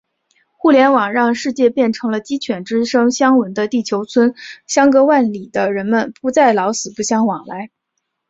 [0.57, 4.33] 互联网让世界变成了“鸡犬之声相闻”的地球村，
[4.65, 7.69] 相隔万里的人们不再“老死不相往来”。